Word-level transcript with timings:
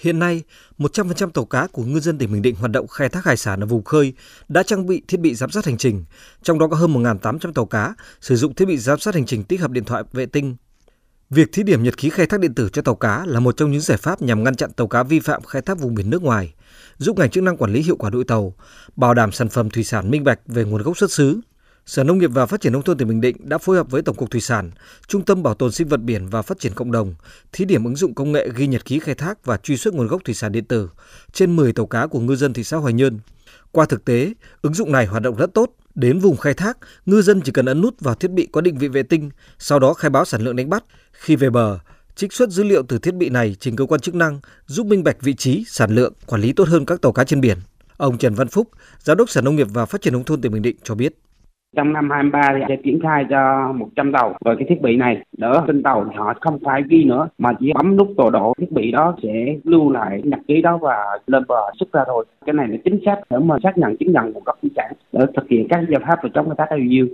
Hiện 0.00 0.18
nay, 0.18 0.42
100% 0.78 1.30
tàu 1.30 1.44
cá 1.44 1.66
của 1.66 1.84
ngư 1.84 2.00
dân 2.00 2.18
tỉnh 2.18 2.32
Bình 2.32 2.42
Định 2.42 2.54
hoạt 2.54 2.70
động 2.70 2.86
khai 2.88 3.08
thác 3.08 3.24
hải 3.24 3.36
sản 3.36 3.60
ở 3.60 3.66
vùng 3.66 3.84
khơi 3.84 4.12
đã 4.48 4.62
trang 4.62 4.86
bị 4.86 5.02
thiết 5.08 5.20
bị 5.20 5.34
giám 5.34 5.50
sát 5.50 5.64
hành 5.64 5.78
trình, 5.78 6.04
trong 6.42 6.58
đó 6.58 6.68
có 6.68 6.76
hơn 6.76 6.94
1.800 6.94 7.52
tàu 7.52 7.66
cá 7.66 7.94
sử 8.20 8.36
dụng 8.36 8.54
thiết 8.54 8.64
bị 8.64 8.78
giám 8.78 8.98
sát 8.98 9.14
hành 9.14 9.26
trình 9.26 9.44
tích 9.44 9.60
hợp 9.60 9.70
điện 9.70 9.84
thoại 9.84 10.02
vệ 10.12 10.26
tinh. 10.26 10.56
Việc 11.30 11.52
thí 11.52 11.62
điểm 11.62 11.82
nhật 11.82 11.96
ký 11.96 12.10
khai 12.10 12.26
thác 12.26 12.40
điện 12.40 12.54
tử 12.54 12.68
cho 12.72 12.82
tàu 12.82 12.94
cá 12.94 13.26
là 13.26 13.40
một 13.40 13.56
trong 13.56 13.70
những 13.70 13.80
giải 13.80 13.98
pháp 13.98 14.22
nhằm 14.22 14.44
ngăn 14.44 14.54
chặn 14.54 14.72
tàu 14.72 14.86
cá 14.86 15.02
vi 15.02 15.20
phạm 15.20 15.42
khai 15.42 15.62
thác 15.62 15.78
vùng 15.78 15.94
biển 15.94 16.10
nước 16.10 16.22
ngoài, 16.22 16.54
giúp 16.98 17.18
ngành 17.18 17.30
chức 17.30 17.44
năng 17.44 17.56
quản 17.56 17.72
lý 17.72 17.82
hiệu 17.82 17.96
quả 17.96 18.10
đội 18.10 18.24
tàu, 18.24 18.54
bảo 18.96 19.14
đảm 19.14 19.32
sản 19.32 19.48
phẩm 19.48 19.70
thủy 19.70 19.84
sản 19.84 20.10
minh 20.10 20.24
bạch 20.24 20.40
về 20.46 20.64
nguồn 20.64 20.82
gốc 20.82 20.98
xuất 20.98 21.12
xứ, 21.12 21.40
Sở 21.88 22.04
Nông 22.04 22.18
nghiệp 22.18 22.30
và 22.34 22.46
Phát 22.46 22.60
triển 22.60 22.72
nông 22.72 22.82
thôn 22.82 22.98
tỉnh 22.98 23.08
Bình 23.08 23.20
Định 23.20 23.36
đã 23.48 23.58
phối 23.58 23.76
hợp 23.76 23.90
với 23.90 24.02
Tổng 24.02 24.16
cục 24.16 24.30
Thủy 24.30 24.40
sản, 24.40 24.70
Trung 25.06 25.24
tâm 25.24 25.42
Bảo 25.42 25.54
tồn 25.54 25.72
sinh 25.72 25.88
vật 25.88 26.00
biển 26.00 26.26
và 26.26 26.42
Phát 26.42 26.58
triển 26.58 26.74
cộng 26.74 26.92
đồng 26.92 27.14
thí 27.52 27.64
điểm 27.64 27.84
ứng 27.84 27.96
dụng 27.96 28.14
công 28.14 28.32
nghệ 28.32 28.48
ghi 28.56 28.66
nhật 28.66 28.84
ký 28.84 28.98
khai 28.98 29.14
thác 29.14 29.44
và 29.44 29.56
truy 29.56 29.76
xuất 29.76 29.94
nguồn 29.94 30.06
gốc 30.06 30.24
thủy 30.24 30.34
sản 30.34 30.52
điện 30.52 30.64
tử 30.64 30.90
trên 31.32 31.56
10 31.56 31.72
tàu 31.72 31.86
cá 31.86 32.06
của 32.06 32.20
ngư 32.20 32.36
dân 32.36 32.52
thị 32.52 32.64
xã 32.64 32.76
Hoài 32.76 32.92
Nhơn. 32.92 33.18
Qua 33.72 33.86
thực 33.86 34.04
tế, 34.04 34.32
ứng 34.62 34.74
dụng 34.74 34.92
này 34.92 35.06
hoạt 35.06 35.22
động 35.22 35.36
rất 35.36 35.54
tốt. 35.54 35.70
Đến 35.94 36.18
vùng 36.18 36.36
khai 36.36 36.54
thác, 36.54 36.78
ngư 37.06 37.22
dân 37.22 37.40
chỉ 37.40 37.52
cần 37.52 37.66
ấn 37.66 37.80
nút 37.80 38.00
vào 38.00 38.14
thiết 38.14 38.30
bị 38.30 38.48
có 38.52 38.60
định 38.60 38.78
vị 38.78 38.88
vệ 38.88 39.02
tinh, 39.02 39.30
sau 39.58 39.78
đó 39.78 39.94
khai 39.94 40.10
báo 40.10 40.24
sản 40.24 40.42
lượng 40.42 40.56
đánh 40.56 40.70
bắt. 40.70 40.84
Khi 41.12 41.36
về 41.36 41.50
bờ, 41.50 41.78
trích 42.16 42.32
xuất 42.32 42.50
dữ 42.50 42.64
liệu 42.64 42.82
từ 42.88 42.98
thiết 42.98 43.14
bị 43.14 43.28
này 43.28 43.56
trình 43.60 43.76
cơ 43.76 43.86
quan 43.86 44.00
chức 44.00 44.14
năng, 44.14 44.40
giúp 44.66 44.86
minh 44.86 45.04
bạch 45.04 45.16
vị 45.20 45.34
trí, 45.34 45.64
sản 45.68 45.94
lượng, 45.94 46.12
quản 46.26 46.40
lý 46.40 46.52
tốt 46.52 46.68
hơn 46.68 46.86
các 46.86 47.02
tàu 47.02 47.12
cá 47.12 47.24
trên 47.24 47.40
biển. 47.40 47.58
Ông 47.96 48.18
Trần 48.18 48.34
Văn 48.34 48.48
Phúc, 48.48 48.70
Giám 49.02 49.16
đốc 49.16 49.30
Sở 49.30 49.42
Nông 49.42 49.56
nghiệp 49.56 49.66
và 49.70 49.86
Phát 49.86 50.02
triển 50.02 50.12
nông 50.12 50.24
thôn 50.24 50.40
tỉnh 50.40 50.52
Bình 50.52 50.62
Định 50.62 50.76
cho 50.84 50.94
biết. 50.94 51.14
Trong 51.76 51.92
năm 51.92 52.10
23 52.10 52.42
thì 52.54 52.60
sẽ 52.68 52.76
triển 52.84 53.00
khai 53.02 53.24
cho 53.30 53.72
100 53.72 54.12
tàu 54.12 54.34
với 54.44 54.56
cái 54.56 54.66
thiết 54.68 54.82
bị 54.82 54.96
này. 54.96 55.22
Đỡ 55.38 55.64
trên 55.66 55.82
tàu 55.82 56.04
thì 56.04 56.16
họ 56.16 56.34
không 56.40 56.58
phải 56.64 56.82
ghi 56.88 57.04
nữa, 57.04 57.28
mà 57.38 57.52
chỉ 57.60 57.72
bấm 57.74 57.96
nút 57.96 58.08
tọa 58.16 58.30
độ 58.30 58.52
thiết 58.58 58.72
bị 58.72 58.92
đó 58.92 59.16
sẽ 59.22 59.56
lưu 59.64 59.92
lại 59.92 60.20
nhật 60.24 60.40
ký 60.48 60.62
đó 60.62 60.78
và 60.82 60.96
lên 61.26 61.42
bờ 61.48 61.60
xuất 61.78 61.92
ra 61.92 62.02
thôi. 62.06 62.24
Cái 62.46 62.54
này 62.54 62.68
là 62.68 62.76
chính 62.84 62.98
xác 63.06 63.16
để 63.30 63.38
mà 63.38 63.56
xác 63.62 63.78
nhận 63.78 63.96
chứng 63.96 64.12
nhận 64.12 64.32
nguồn 64.32 64.44
gốc 64.44 64.58
thủy 64.62 64.70
sản, 64.76 64.92
để 65.12 65.26
thực 65.36 65.48
hiện 65.48 65.66
các 65.70 65.80
giải 65.88 66.00
pháp 66.06 66.22
về 66.22 66.30
chống 66.34 66.46
khai 66.46 66.54
thác 66.58 66.76
IUU. 66.76 67.06